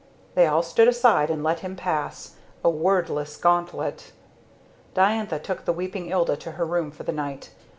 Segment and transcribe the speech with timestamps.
[0.33, 4.13] They all stood aside and let him pass a wordless gauntlet.
[4.95, 7.51] Diantha took the weeping Ilda to her room for the night.